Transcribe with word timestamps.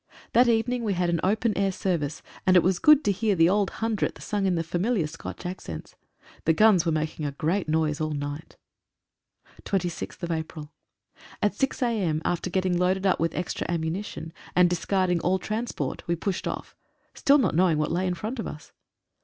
That 0.33 0.47
evening 0.47 0.83
we 0.83 0.93
had 0.93 1.11
an 1.11 1.19
open 1.23 1.55
air 1.55 1.71
service, 1.71 2.23
and 2.47 2.55
it 2.57 2.63
was 2.63 2.79
good 2.79 3.03
to 3.05 3.11
hear 3.11 3.35
the 3.35 3.47
Old 3.49 3.69
Hundredth 3.85 4.19
sung 4.23 4.47
in 4.47 4.55
the 4.55 4.63
fami 4.63 4.95
liar 4.95 5.05
Scotch 5.05 5.45
accents. 5.45 5.95
The 6.45 6.53
guns 6.53 6.87
were 6.87 6.91
making 6.91 7.23
a 7.27 7.33
great 7.33 7.69
noise 7.69 8.01
all 8.01 8.09
night. 8.09 8.57
26th 9.61 10.23
April— 10.35 10.71
At 11.43 11.53
6 11.53 11.83
a.m., 11.83 12.19
after 12.25 12.49
getting 12.49 12.75
loaded 12.79 13.05
up 13.05 13.19
with 13.19 13.35
extra 13.35 13.67
ammu 13.67 13.91
nition, 13.91 14.31
and 14.55 14.71
discarding 14.71 15.19
all 15.19 15.37
transport, 15.37 16.07
we 16.07 16.15
pushed 16.15 16.47
off— 16.47 16.75
still 17.13 17.37
not 17.37 17.53
knowing 17.53 17.77
what 17.77 17.91
lay 17.91 18.07
in 18.07 18.15
front 18.15 18.39
of 18.39 18.47
us. 18.47 18.71